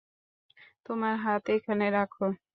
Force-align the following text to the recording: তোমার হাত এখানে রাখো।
তোমার 0.85 1.13
হাত 1.23 1.43
এখানে 1.55 1.85
রাখো। 1.91 2.25